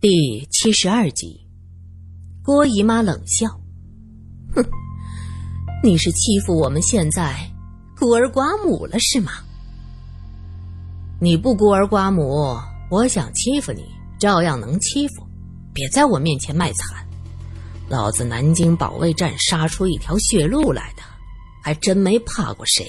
[0.00, 1.40] 第七十二集，
[2.44, 3.48] 郭姨妈冷笑
[4.54, 4.64] ：“哼，
[5.82, 7.34] 你是欺负我们现在
[7.98, 9.32] 孤儿寡母了是吗？
[11.20, 12.56] 你不孤儿寡母，
[12.92, 13.86] 我想欺负你
[14.20, 15.26] 照样能欺负。
[15.74, 17.04] 别在我面前卖惨，
[17.88, 21.02] 老子南京保卫战杀出一条血路来的，
[21.60, 22.86] 还真没怕过谁。”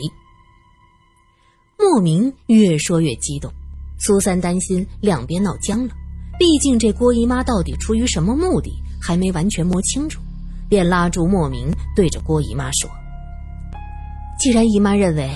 [1.75, 3.51] 莫名越说越激动，
[3.97, 5.95] 苏三担心两边闹僵了。
[6.39, 10.21] 毕竟这郭姨妈到底出于什么目的，还没完全摸清楚，
[10.69, 12.89] 便拉住莫名，对着郭姨妈说
[14.39, 15.29] ：“既然姨妈认为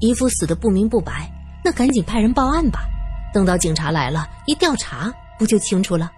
[0.00, 1.30] 姨父死的不明不白，
[1.62, 2.80] 那赶紧派人报案吧。
[3.34, 6.10] 等到警察来了，一调查不就清楚了？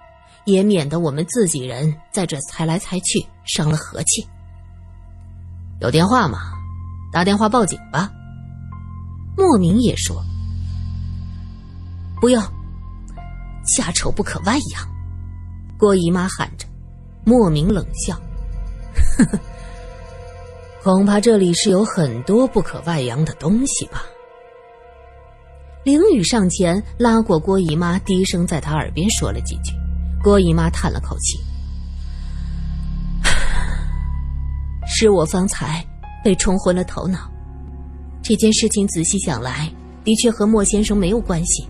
[0.44, 4.24] 也免得我们自己人在这猜来猜去，伤了和气。
[5.80, 6.38] 有电话吗？
[7.12, 8.08] 打电话报警吧。”
[9.36, 10.22] 莫名也说
[12.20, 12.40] ：“不要。”
[13.68, 14.88] 家丑不可外扬，
[15.78, 16.66] 郭姨妈喊着，
[17.24, 18.14] 莫名冷笑
[19.18, 19.38] ：“呵呵，
[20.82, 24.04] 恐怕这里是有很多不可外扬的东西吧。”
[25.84, 29.72] 凌雨上前拉过郭姨妈，低声在她耳边说了几句。
[30.22, 31.38] 郭姨妈叹了口气
[34.86, 35.86] ：“是我方才
[36.24, 37.30] 被冲昏了头脑。
[38.22, 39.72] 这件事情仔细想来，
[40.04, 41.66] 的确和莫先生没有关系。”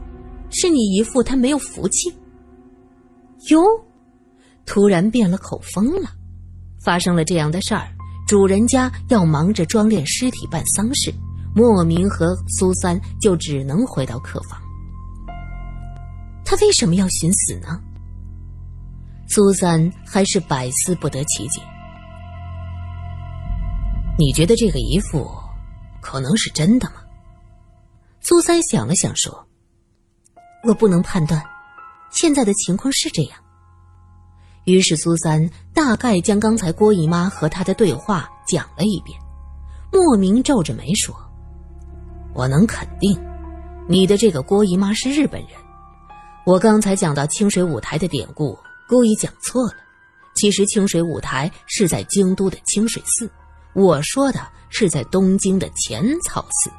[0.50, 2.12] 是你姨父他没有福气。
[3.50, 3.62] 哟，
[4.66, 6.10] 突然变了口风了。
[6.80, 7.88] 发生了这样的事儿，
[8.26, 11.12] 主人家要忙着装殓尸体、办丧事，
[11.54, 14.60] 莫名和苏三就只能回到客房。
[16.44, 17.80] 他为什么要寻死呢？
[19.28, 21.60] 苏三还是百思不得其解。
[24.18, 25.30] 你觉得这个姨父
[26.00, 26.96] 可能是真的吗？
[28.20, 29.47] 苏三想了想说。
[30.68, 31.42] 我不能判断，
[32.10, 33.38] 现在的情况是这样。
[34.64, 39.18] 于是苏三大概将刚才郭姨妈和她的对话讲了一遍。
[39.90, 41.16] 莫名皱着眉说
[42.36, 43.18] ：“我能肯定，
[43.88, 45.52] 你的这个郭姨妈是日本人。
[46.44, 48.54] 我刚才讲到清水舞台的典故，
[48.86, 49.76] 故意讲错了。
[50.34, 53.30] 其实清水舞台是在京都的清水寺，
[53.72, 56.70] 我说的是在东京的浅草寺。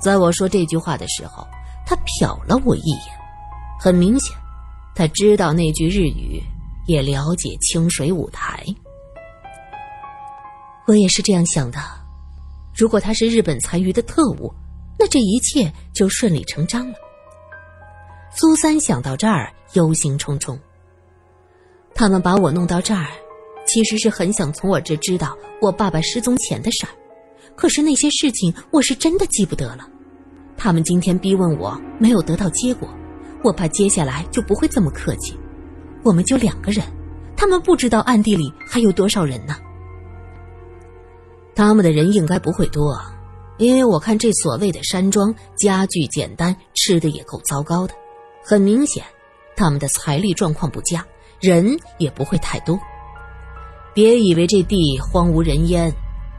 [0.00, 1.46] 在我说这句话的时候。”
[1.86, 3.00] 他瞟了我一眼，
[3.78, 4.36] 很明显，
[4.94, 6.42] 他知道那句日语，
[6.86, 8.64] 也了解清水舞台。
[10.86, 11.78] 我也是这样想的。
[12.76, 14.52] 如果他是日本残余的特务，
[14.98, 16.94] 那这一切就顺理成章了。
[18.30, 20.58] 苏三想到这儿，忧心忡忡。
[21.94, 23.06] 他们把我弄到这儿，
[23.66, 26.90] 其实是很想从我这知道我爸爸失踪前的事儿。
[27.54, 29.88] 可是那些事情，我是真的记不得了。
[30.56, 32.88] 他们今天逼问我，没有得到结果，
[33.42, 35.38] 我怕接下来就不会这么客气。
[36.02, 36.84] 我们就两个人，
[37.36, 39.56] 他们不知道暗地里还有多少人呢。
[41.54, 43.00] 他们的人应该不会多，
[43.58, 47.94] 因为我看这所谓的山庄家具简单，吃的也够糟糕的。
[48.42, 49.04] 很明显，
[49.56, 51.04] 他们的财力状况不佳，
[51.40, 52.78] 人也不会太多。
[53.94, 55.92] 别以为这地荒无人烟，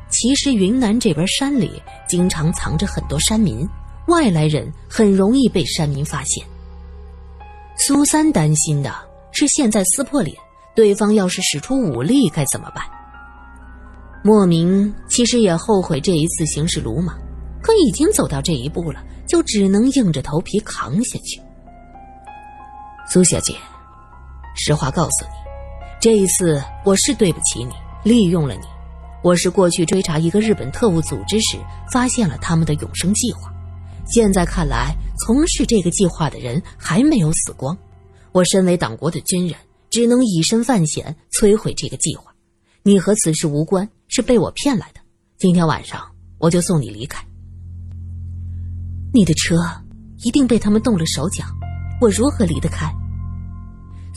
[0.09, 3.67] 其实云南这边山里经常藏着很多山民。
[4.07, 6.45] 外来人很容易被山民发现。
[7.77, 8.93] 苏三担心的
[9.31, 10.35] 是，现在撕破脸，
[10.75, 12.83] 对方要是使出武力该怎么办？
[14.23, 17.15] 莫名其实也后悔这一次行事鲁莽，
[17.61, 21.41] 可已经走到这一步了，就只能硬着头皮扛下去。
[23.07, 23.53] 苏小姐，
[24.55, 25.31] 实话告诉你，
[25.99, 27.73] 这一次我是对不起你，
[28.03, 28.61] 利用了你。
[29.21, 31.57] 我是过去追查一个日本特务组织时，
[31.91, 33.51] 发现了他们的永生计划。
[34.05, 37.77] 现在看来，从事这个计划的人还没有死光。
[38.31, 39.57] 我身为党国的军人，
[39.89, 42.33] 只能以身犯险，摧毁这个计划。
[42.83, 45.01] 你和此事无关，是被我骗来的。
[45.37, 45.99] 今天晚上
[46.37, 47.25] 我就送你离开。
[49.13, 49.55] 你的车
[50.23, 51.43] 一定被他们动了手脚，
[51.99, 52.93] 我如何离得开？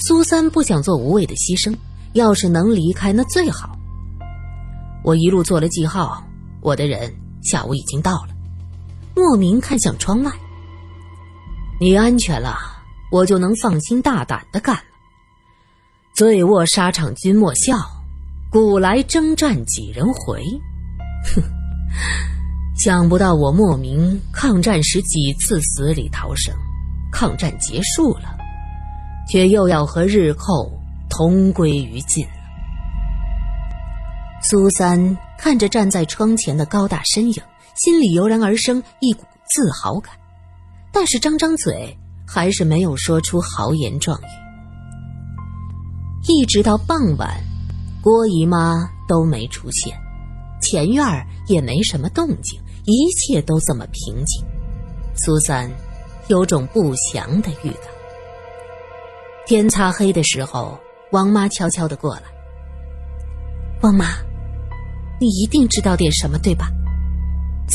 [0.07, 1.75] 苏三不想做无谓的牺牲，
[2.13, 3.77] 要是能离开，那最好。
[5.03, 6.23] 我一路做了记号，
[6.61, 7.13] 我的人
[7.43, 8.38] 下午已经到了。
[9.19, 10.31] 莫名看向窗外，
[11.81, 12.57] 你安全了，
[13.11, 14.83] 我就能放心大胆的干了。
[16.15, 17.75] 醉卧沙场君莫笑，
[18.49, 20.41] 古来征战几人回？
[21.35, 21.43] 哼，
[22.77, 26.55] 想不到我莫名抗战时几次死里逃生，
[27.11, 28.39] 抗战结束了，
[29.29, 30.71] 却又要和日寇
[31.11, 32.33] 同归于尽了。
[34.43, 37.43] 苏三看着站在窗前的高大身影。
[37.79, 40.13] 心里油然而生一股自豪感，
[40.93, 41.97] 但是张张嘴
[42.27, 44.27] 还是没有说出豪言壮语。
[46.27, 47.41] 一直到傍晚，
[48.03, 49.97] 郭姨妈都没出现，
[50.61, 51.05] 前院
[51.47, 54.45] 也没什么动静，一切都这么平静。
[55.15, 55.71] 苏三
[56.27, 57.83] 有种不祥的预感。
[59.47, 60.77] 天擦黑的时候，
[61.13, 62.23] 王妈悄悄的过来。
[63.83, 64.17] 王妈，
[65.21, 66.69] 你一定知道点什么，对吧？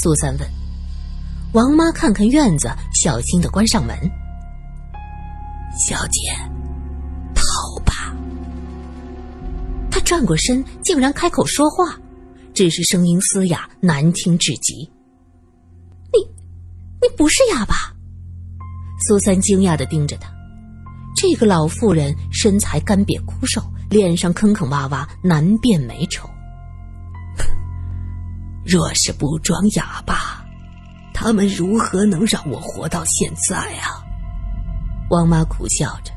[0.02, 0.50] 苏三问。
[1.54, 3.96] 王妈看看院子，小心的关上门。
[5.88, 6.20] 小姐，
[7.36, 7.44] 逃
[7.84, 8.16] 吧。
[9.92, 11.98] 他转过身，竟然开口说话，
[12.54, 14.92] 只是声音嘶哑，难听至极。
[16.12, 16.20] 你，
[17.02, 17.76] 你不是哑巴？
[19.08, 20.32] 苏三惊讶的盯着他。
[21.16, 26.28] 这个老妇人身材干瘪枯瘦，脸上坑坑洼洼，难辨美丑。
[28.66, 30.46] 若是不装哑巴。
[31.14, 34.04] 他们如何能让我活到现在啊？
[35.10, 36.12] 王妈苦笑着。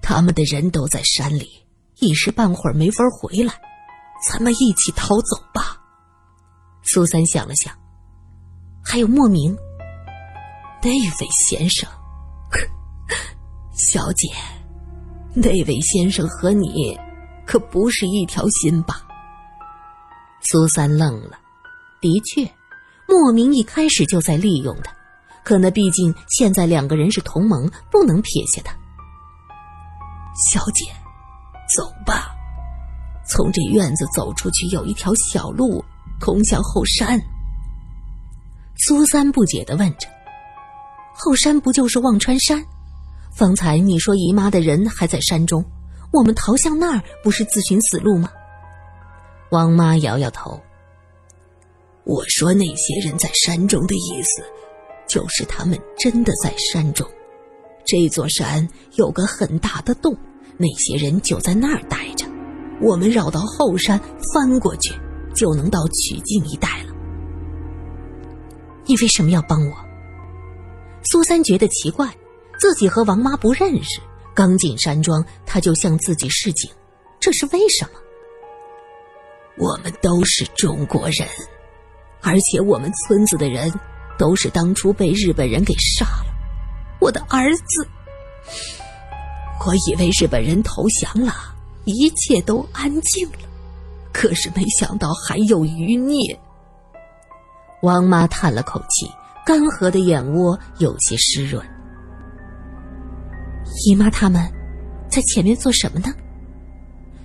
[0.00, 1.48] 他们的人都在山里，
[2.00, 3.52] 一时半会儿没法回来，
[4.28, 5.76] 咱们一起逃走吧。
[6.82, 7.72] 苏三想了想，
[8.82, 9.56] 还有莫名。
[10.82, 11.88] 那位先生，
[13.72, 14.28] 小姐，
[15.34, 16.98] 那位先生和你
[17.46, 19.06] 可不是一条心吧？
[20.42, 21.38] 苏三愣了，
[22.00, 22.48] 的确。
[23.08, 24.90] 莫名一开始就在利用他，
[25.44, 28.72] 可那毕竟现在两个人是同盟，不能撇下他。
[30.50, 30.86] 小姐，
[31.76, 32.30] 走吧，
[33.26, 35.84] 从这院子走出去有一条小路
[36.20, 37.20] 通向后山。
[38.78, 40.08] 苏三不解的问着
[41.14, 42.64] ：“后山不就是忘川山？
[43.30, 45.62] 方才你说姨妈的人还在山中，
[46.12, 48.30] 我们逃向那儿不是自寻死路吗？”
[49.52, 50.58] 王妈摇摇头。
[52.04, 54.42] 我说那些人在山中的意思，
[55.06, 57.06] 就是他们真的在山中。
[57.84, 60.16] 这座山有个很大的洞，
[60.56, 62.24] 那些人就在那儿待着。
[62.80, 64.00] 我们绕到后山
[64.32, 64.94] 翻过去，
[65.34, 66.92] 就能到曲靖一带了。
[68.86, 69.76] 你为什么要帮我？
[71.04, 72.08] 苏三觉得奇怪，
[72.58, 74.00] 自己和王妈不认识，
[74.34, 76.70] 刚进山庄他就向自己示警，
[77.20, 78.01] 这是为什么？
[79.62, 81.28] 我们都是中国人。
[82.20, 83.72] 而且我们村子的人
[84.18, 86.26] 都是当初被日本人给杀了。
[87.00, 87.88] 我的儿子，
[89.64, 91.32] 我以为日本人投降了，
[91.84, 93.38] 一切都安静了，
[94.12, 96.38] 可是没想到还有余孽。
[97.82, 99.10] 王妈叹了口气，
[99.44, 101.64] 干涸的眼窝有些湿润。
[103.84, 104.40] 姨妈他们
[105.08, 106.12] 在前面做什么呢？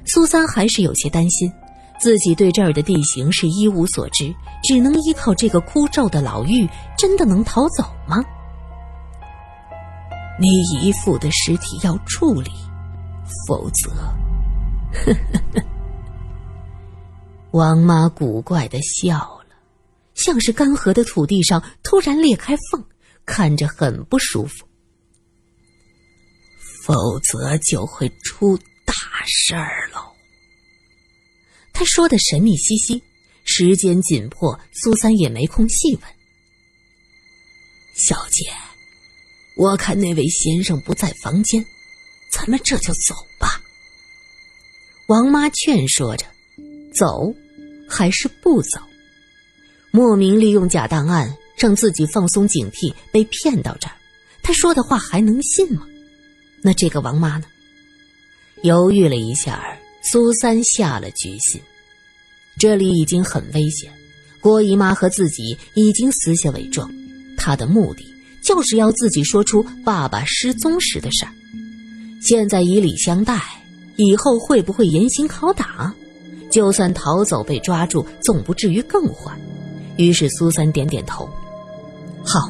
[0.06, 1.52] 苏三还是有些担心。
[2.00, 4.34] 自己对这儿的地形是一无所知，
[4.64, 8.24] 只能依靠这个枯皱的老妪，真的能逃走吗？
[10.40, 10.48] 你
[10.80, 12.52] 姨父的尸体要处理，
[13.48, 13.90] 否则，
[14.94, 15.64] 呵呵呵。
[17.52, 19.18] 王妈古怪的笑
[19.50, 19.56] 了，
[20.14, 22.84] 像是干涸的土地上突然裂开缝，
[23.26, 24.68] 看着很不舒服。
[26.84, 28.56] 否则就会出
[28.86, 28.94] 大
[29.26, 30.07] 事儿了。
[31.78, 33.00] 他说的神秘兮兮，
[33.46, 36.04] 时间紧迫，苏三也没空细问。
[37.94, 38.46] 小姐，
[39.56, 41.64] 我看那位先生不在房间，
[42.32, 43.62] 咱们这就走吧。
[45.06, 46.26] 王妈劝说着
[46.98, 47.32] ：“走，
[47.88, 48.82] 还是不走？”
[49.94, 53.96] 莫名利用假档案让自己放松警惕，被骗到这儿，
[54.42, 55.86] 他说的话还能信吗？
[56.64, 57.46] 那这个王妈呢？
[58.64, 61.62] 犹豫了一下苏三下了决心，
[62.58, 63.92] 这里已经很危险。
[64.42, 66.90] 郭姨妈和自己已经私下伪装，
[67.38, 68.06] 她的目的
[68.42, 71.32] 就是要自己说出爸爸失踪时的事儿。
[72.22, 73.40] 现在以礼相待，
[73.96, 75.94] 以后会不会严刑拷打？
[76.50, 79.38] 就算逃走被抓住，总不至于更坏。
[79.98, 81.28] 于是苏三点点头
[82.24, 82.50] ：“好，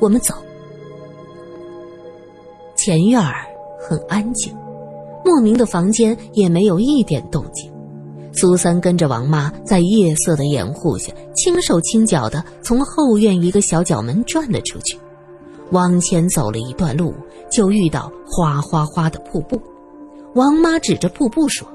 [0.00, 0.34] 我们走。”
[2.76, 3.22] 前院
[3.80, 4.52] 很安静。
[5.24, 7.72] 莫名的房间也没有一点动静，
[8.34, 14.98] 苏三跟着王妈在夜色的掩护下，轻手轻脚的从后院一个小角门转了出去。
[15.70, 17.14] 往前走了一段路，
[17.50, 19.60] 就遇到哗哗哗的瀑布。
[20.34, 21.66] 王妈指着瀑布说：“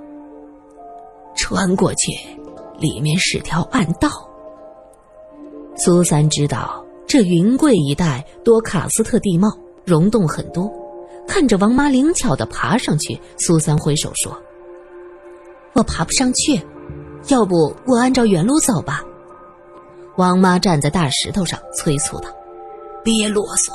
[1.36, 2.12] 穿过去，
[2.78, 4.10] 里面是条暗道。”
[5.78, 9.50] 苏三知道这云贵一带多喀斯特地貌，
[9.86, 10.70] 溶洞很多。
[11.25, 14.38] 看着王妈灵巧的爬上去，苏三挥手说
[15.73, 16.61] ：“我爬不上去，
[17.27, 19.03] 要不我按照原路走吧。”
[20.17, 22.29] 王妈站在大石头上催促道
[23.03, 23.71] ：“别啰嗦，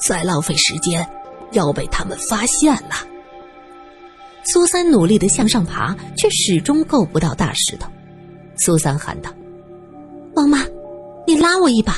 [0.00, 1.06] 再浪费时间，
[1.52, 3.06] 要被他们发现了。”
[4.44, 7.90] 苏三努力的向上爬，却始终够不到大石头。
[8.56, 9.30] 苏三喊道
[10.36, 10.64] ：“王妈，
[11.26, 11.96] 你拉我一把。”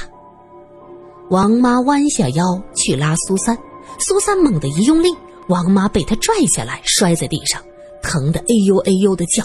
[1.30, 3.56] 王妈弯下腰去拉苏三，
[3.98, 5.08] 苏三猛地一用力，
[5.48, 7.60] 王妈被他拽下来，摔在地上，
[8.06, 9.42] 疼得哎呦哎呦的叫：“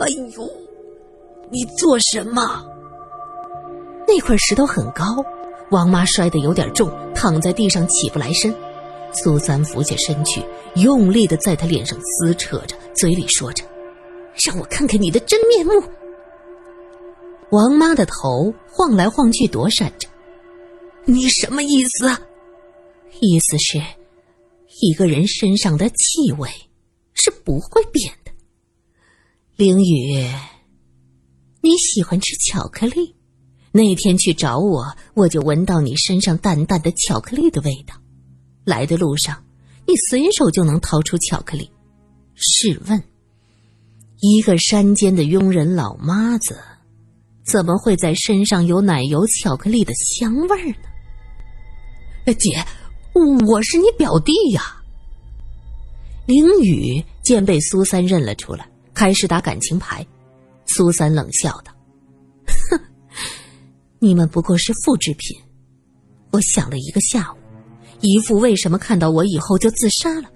[0.00, 0.50] 哎呦，
[1.50, 2.64] 你做什么？”
[4.08, 5.04] 那块石头很高，
[5.70, 8.54] 王妈摔得有点重，躺在地上起不来身。
[9.12, 10.42] 苏三俯下身去，
[10.76, 13.62] 用力的在他脸上撕扯着，嘴里说着
[14.46, 15.72] ：“让我看看你的真面目。”
[17.52, 20.08] 王妈的头晃来晃去，躲闪着。
[21.04, 22.10] 你什么意思？
[23.20, 23.78] 意思是，
[24.80, 26.48] 一个人身上的气味
[27.22, 28.32] 是不会变的。
[29.56, 30.26] 凌雨，
[31.60, 33.14] 你喜欢吃巧克力？
[33.70, 37.94] 那天去找我，我就闻到你身上淡淡的巧克力的味道。
[38.64, 39.44] 来的路上，
[39.86, 41.70] 你随手就能掏出巧克力。
[42.34, 43.02] 试问，
[44.20, 46.58] 一个山间的佣人老妈子，
[47.44, 50.68] 怎么会在身上有奶油巧克力的香味儿
[52.26, 52.34] 呢？
[52.34, 52.64] 姐，
[53.46, 54.77] 我是你表弟呀。
[56.28, 60.06] 凌雨见被苏三认了出来，开始打感情牌。
[60.66, 61.72] 苏三冷笑道
[62.70, 62.78] ：“哼，
[63.98, 65.34] 你们不过是复制品。
[66.30, 67.36] 我想了一个下午，
[68.02, 70.28] 姨父为什么看到我以后就自杀了？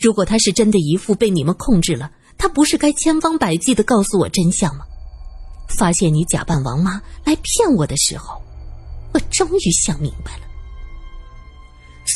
[0.00, 4.86] 如果他是真的姨父被你们控制了，他不是该千方百计的告诉我真相吗？
[5.68, 8.40] 发现你假扮王妈来骗我的时候，
[9.12, 10.43] 我终于想明白了。”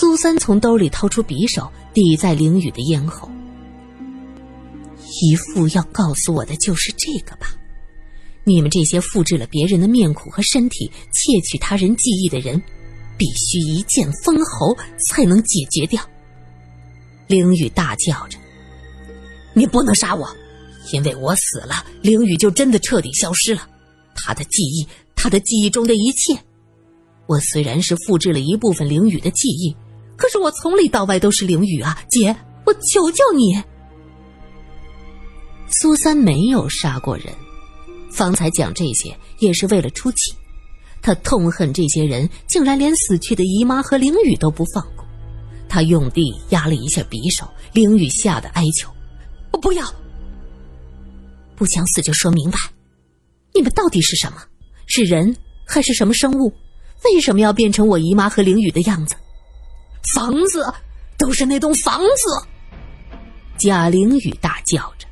[0.00, 3.28] 苏三从兜里掏出匕首，抵在凌雨的咽喉。
[4.96, 7.48] 姨父要告诉我的就是这个吧？
[8.44, 12.62] 你们这些复制了别人的面孔和身体，窃取他人记忆的人，
[13.16, 14.76] 必须一剑封喉
[15.08, 16.00] 才能解决掉。
[17.26, 18.38] 凌雨大叫着
[19.52, 20.32] ：“你不能杀我，
[20.92, 23.68] 因为我死了，凌雨就真的彻底消失了。
[24.14, 24.86] 他的记忆，
[25.16, 26.40] 他的记忆中的一切。
[27.26, 29.74] 我虽然是复制了一部分凌雨的记忆。”
[30.18, 32.34] 可是我从里到外都是凌雨啊，姐，
[32.66, 33.62] 我求求你。
[35.80, 37.26] 苏三没有杀过人，
[38.10, 40.34] 方才讲这些也是为了出气。
[41.00, 45.06] 他痛恨这些人竟然连死去的姨妈和凌雨都不放过。
[45.68, 48.90] 他用力压了一下匕首，凌雨吓得哀求
[49.52, 49.86] ：“我不要！
[51.54, 52.58] 不想死就说明白，
[53.54, 54.42] 你们到底是什么？
[54.86, 56.52] 是人还是什么生物？
[57.04, 59.14] 为什么要变成我姨妈和凌雨的样子？”
[60.14, 60.64] 房子，
[61.16, 62.48] 都是那栋房子。
[63.58, 65.06] 贾玲雨大叫着。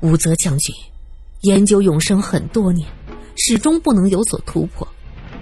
[0.00, 0.74] 武则将军
[1.42, 2.88] 研究永生很多年，
[3.36, 4.86] 始终不能有所突破。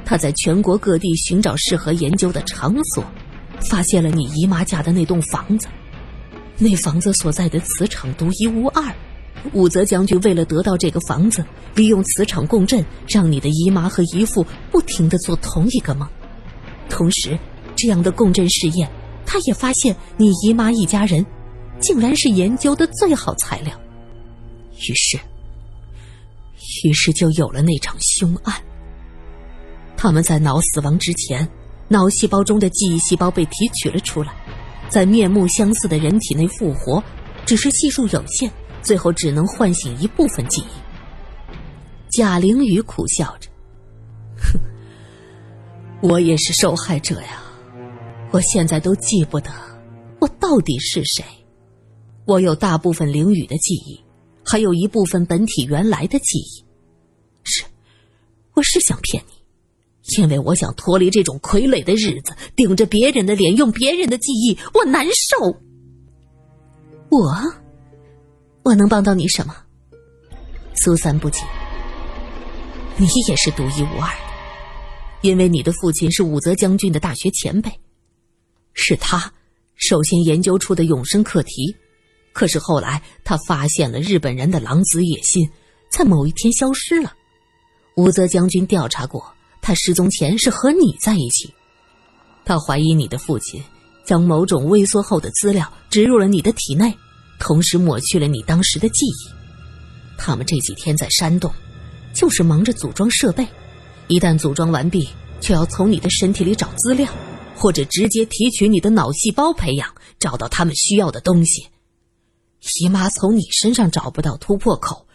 [0.05, 3.05] 他在全国各地寻找适合研究的场所，
[3.71, 5.67] 发现了你姨妈家的那栋房子。
[6.59, 8.95] 那房子所在的磁场独一无二。
[9.55, 11.43] 武则将军为了得到这个房子，
[11.75, 16.07] 利用磁场共振，让你的姨妈和姨父不停的做同一个梦，
[16.91, 17.39] 同时。
[17.81, 18.87] 这样的共振试验，
[19.25, 21.25] 他也发现你姨妈一家人，
[21.81, 23.75] 竟然是研究的最好材料。
[24.77, 25.19] 于是，
[26.85, 28.55] 于是就有了那场凶案。
[29.97, 31.49] 他们在脑死亡之前，
[31.89, 34.31] 脑细胞中的记忆细胞被提取了出来，
[34.91, 37.03] 在面目相似的人体内复活，
[37.47, 38.51] 只是系数有限，
[38.83, 42.11] 最后只能唤醒一部分记忆。
[42.11, 43.49] 贾玲雨苦笑着
[44.37, 44.61] ：“哼，
[46.03, 47.43] 我也是受害者呀。”
[48.33, 49.51] 我现在都记不得
[50.21, 51.25] 我到底是谁。
[52.27, 54.01] 我有大部分灵雨的记忆，
[54.45, 56.65] 还有一部分本体原来的记忆。
[57.43, 57.65] 是，
[58.55, 65.57] 我是想骗你，因为我想脱离这种傀儡的日子，顶着别人的脸，用别人的记忆，我难受。
[67.09, 67.35] 我，
[68.63, 69.57] 我能帮到你什么？
[70.77, 71.41] 苏三不解。
[72.97, 74.33] 你也是独一无二的，
[75.23, 77.73] 因为你的父亲是武则将军的大学前辈。
[78.73, 79.33] 是他
[79.77, 81.75] 首先研究出的永生课题，
[82.33, 85.49] 可是后来他发现了日本人的狼子野心，
[85.91, 87.13] 在某一天消失了。
[87.97, 91.53] 武则将军调查过，他失踪前是和你在一起。
[92.45, 93.63] 他怀疑你的父亲
[94.05, 96.97] 将某种微缩后的资料植入了你的体内，
[97.39, 99.31] 同时抹去了你当时的记忆。
[100.17, 101.53] 他们这几天在山洞，
[102.15, 103.47] 就是忙着组装设备，
[104.09, 105.09] 一旦组装完毕，
[105.41, 107.11] 就要从你的身体里找资料。
[107.61, 111.67] 或者直接提取你的脑细胞培养，找到他们需要的东西。
[112.81, 115.07] 姨妈从你身上找不到突破口，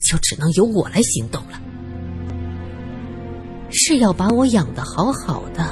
[0.00, 1.60] 就只能由我来行动了。
[3.70, 5.64] 是要把我养的好好的，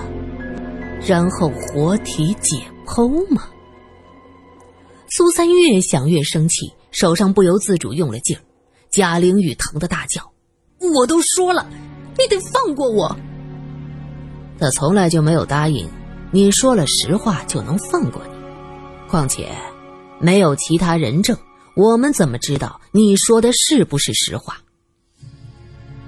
[1.05, 3.49] 然后活体解剖吗？
[5.11, 8.41] 苏三越想越生气，手上不由自主用了劲儿。
[8.89, 10.23] 贾玲雨疼得大叫
[10.95, 11.69] ：“我都说了，
[12.17, 13.17] 你得放过我。”
[14.61, 15.91] 他从来就没有答应
[16.35, 18.35] 你说了实话就能放过你。
[19.09, 19.53] 况且，
[20.19, 21.39] 没有其他人证，
[21.77, 24.57] 我们怎么知道你说的是不是实话？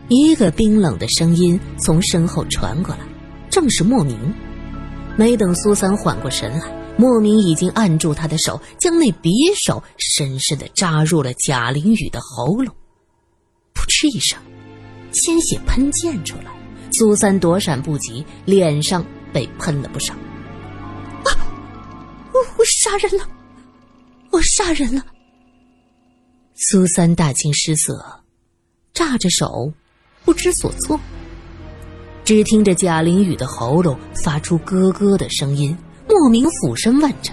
[0.09, 3.03] 一个冰冷的声音从身后传过来，
[3.49, 4.19] 正是莫名。
[5.17, 9.31] 没等苏三缓过神来，莫名已经按住他的手，将那匕
[9.65, 12.75] 首深深的扎入了贾玲雨的喉咙。
[13.77, 14.37] 噗嗤一声，
[15.13, 16.51] 鲜血喷溅出来。
[16.91, 20.15] 苏三躲闪不及，脸上被喷了不少。
[21.25, 21.31] 啊！
[22.33, 23.27] 我杀人了！
[24.31, 25.03] 我杀人了！
[26.55, 28.21] 苏三大惊失色，
[28.93, 29.73] 炸着手，
[30.25, 30.99] 不知所措。
[32.25, 35.77] 只听着贾玲雨的喉咙发出咯咯的声音，
[36.09, 37.33] 莫名俯身问着：“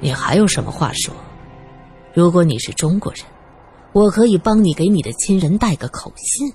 [0.00, 1.14] 你还有什么话说？
[2.12, 3.24] 如果你是中国人，
[3.92, 6.52] 我可以帮你给你的亲人带个口信。”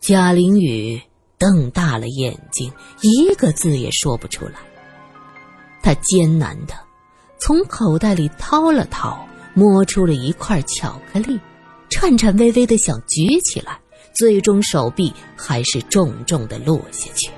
[0.00, 1.00] 贾玲雨
[1.42, 4.60] 瞪大了眼睛，一个字也说不出来。
[5.82, 6.74] 他艰难的
[7.36, 11.40] 从口袋里掏了掏，摸出了一块巧克力，
[11.90, 13.76] 颤颤巍巍的想举起来，
[14.14, 17.28] 最终手臂还是重重的落下去。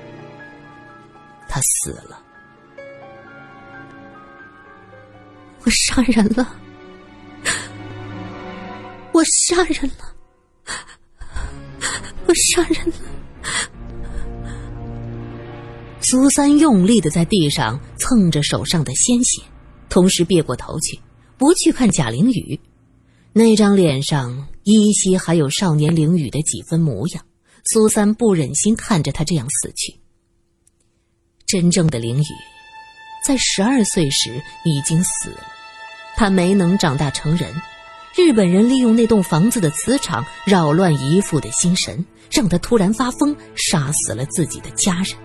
[1.49, 2.21] 他死了，
[5.63, 6.55] 我杀人了，
[9.13, 10.13] 我杀人了。
[12.27, 12.93] 我杀人了！
[16.15, 19.41] 苏三用力的在地上蹭着手上的鲜血，
[19.89, 20.97] 同时别过头去，
[21.37, 22.57] 不去看贾玲雨。
[23.33, 27.25] 那张脸上依稀还有少年凌雨的几分模样。
[27.65, 29.99] 苏三不忍心看着他这样死去。
[31.45, 32.33] 真正的凌雨，
[33.27, 35.43] 在十二岁时已经死了，
[36.15, 37.53] 他没能长大成人。
[38.15, 45.24] 日本人利用那栋房子的磁场扰乱姨父的心神，让他突然发疯，杀死了自己的家人。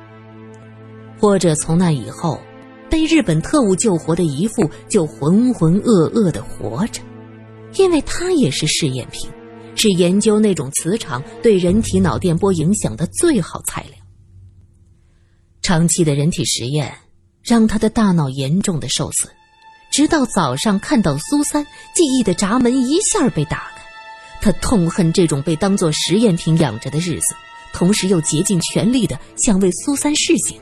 [1.20, 2.40] 或者从那以后，
[2.88, 7.02] 被日本特务救活的姨父就浑浑噩噩的活着，
[7.74, 9.30] 因为他也是试验品，
[9.76, 13.92] 是研究那种磁场对人体脑电波影响的最好材料。
[15.62, 16.92] 长期的人体实验
[17.44, 19.30] 让他的大脑严重的受损。
[19.92, 23.82] 直到早上看到苏三，记忆的闸门一下被打开，
[24.40, 27.34] 他痛恨这种被当作实验品养着的日子，
[27.72, 30.58] 同时又竭尽全力的想为苏三示警。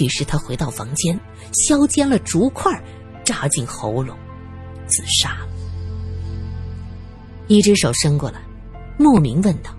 [0.00, 1.18] 于是他回到房间，
[1.52, 2.70] 削尖了竹块，
[3.24, 4.16] 扎进喉咙，
[4.86, 5.48] 自杀了。
[7.46, 8.40] 一只手伸过来，
[8.98, 9.70] 莫名问道：“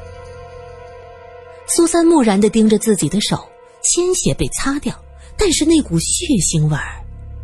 [1.66, 3.48] 苏三木然的盯着自己的手，
[3.82, 4.94] 鲜血被擦掉，
[5.36, 7.02] 但是那股血腥味儿，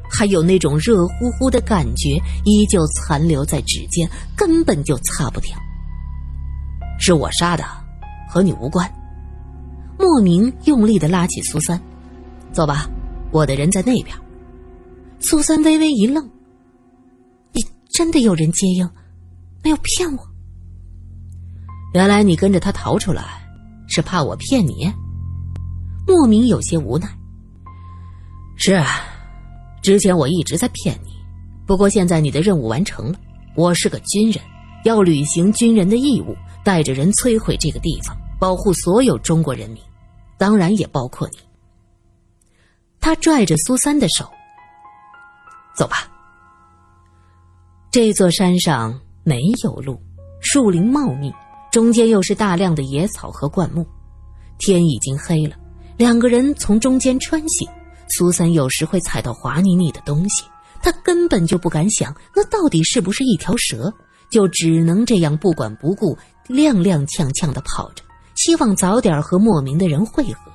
[0.09, 2.11] 还有那种热乎乎的感觉，
[2.45, 5.59] 依旧残留在指尖，根本就擦不掉。
[7.01, 7.65] 是我杀的，
[8.29, 8.89] 和你无关。
[9.99, 11.81] 莫名用力的拉起苏三，
[12.53, 12.89] 走吧，
[13.33, 14.17] 我的人在那边。
[15.19, 16.25] 苏三微微一愣
[17.53, 18.89] ：“你真的有人接应，
[19.65, 20.29] 没有骗我？
[21.95, 23.25] 原来你跟着他逃出来。”
[23.93, 24.89] 是怕我骗你？
[26.07, 27.09] 莫名有些无奈。
[28.57, 28.87] 是啊，
[29.83, 31.11] 之前我一直在骗你，
[31.67, 33.19] 不过现在你的任务完成了。
[33.57, 34.41] 我是个军人，
[34.85, 39.83] 要履行军人的义务，带着人摧毁这个地方，保护所有中国人民，
[40.39, 41.39] 当然也包括你。
[43.01, 44.31] 他拽着苏三的手，
[45.77, 46.09] 走吧。
[47.91, 50.01] 这座山上没有路，
[50.41, 51.33] 树林茂密。
[51.73, 53.87] 中间又是大量的野草和灌木，
[54.59, 55.57] 天已经黑了。
[55.97, 57.69] 两个人从中间穿行，
[58.09, 60.43] 苏三有时会踩到滑腻腻的东西，
[60.83, 63.93] 他根本就不敢想那到底是不是一条蛇，
[64.31, 66.17] 就只能这样不管不顾、
[66.49, 68.03] 踉踉跄跄的跑着，
[68.37, 70.51] 希望早点和莫名的人会合。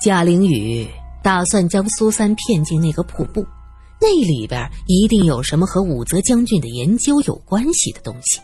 [0.00, 0.88] 贾玲雨
[1.22, 3.44] 打算将苏三骗进那个瀑布，
[4.00, 8.40] 那里边一定有什么和武则将军的研究有关系的东西。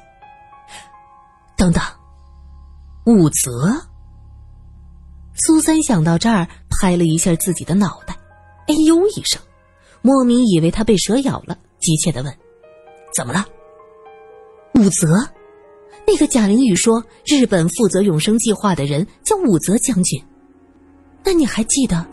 [1.57, 1.83] 等等，
[3.07, 3.81] 武则。
[5.35, 8.15] 苏三想到这儿，拍了一下自己的脑袋，
[8.69, 9.41] 哎呦一声，
[10.03, 12.39] 莫名以为他被蛇咬了，急切的问
[13.17, 13.47] ：“怎么了？”
[14.75, 15.09] 武则，
[16.07, 20.23] 那个贾玲雨说，日本负责永生计划的人叫武则将军。
[21.25, 22.07] 那你还记得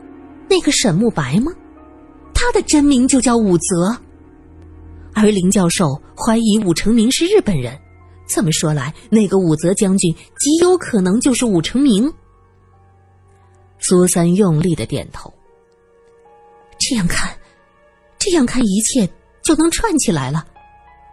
[0.49, 1.51] 那个沈慕白吗？
[2.33, 3.97] 他的真名就叫武则。
[5.13, 7.77] 而林教授怀疑武成明是日本人。
[8.27, 12.11] 这么说来，那个武则将军极有可能就是武成明。
[13.79, 15.31] 苏三用力的点头。
[16.79, 17.37] 这样看，
[18.17, 19.07] 这样看，一切
[19.43, 20.45] 就能串起来了。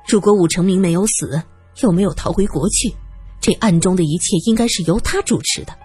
[0.07, 1.43] 如果武成明没有死，
[1.83, 2.95] 又没有逃回国去，
[3.41, 5.77] 这暗中的一切应该是由他主持的。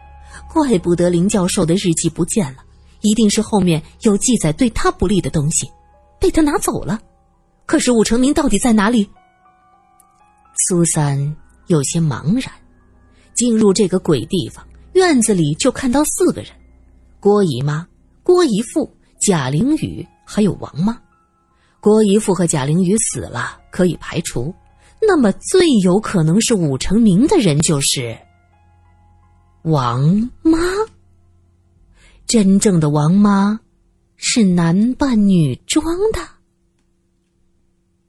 [0.51, 2.59] 怪不得林教授的日记不见了，
[3.01, 5.69] 一定是后面有记载对他不利的东西，
[6.19, 6.99] 被他拿走了。
[7.65, 9.09] 可是武成明到底在哪里？
[10.67, 11.35] 苏三
[11.67, 12.51] 有些茫然。
[13.35, 16.51] 进入这个鬼地方，院子里就看到四个人：
[17.19, 17.85] 郭姨妈、
[18.23, 20.97] 郭姨父、贾玲雨，还有王妈。
[21.81, 24.55] 郭姨父和贾玲雨死了，可以排除。
[25.01, 28.17] 那么最有可能是武成明的人就是
[29.63, 30.57] 王妈。
[32.25, 33.59] 真正的王妈
[34.15, 36.34] 是男扮女装的。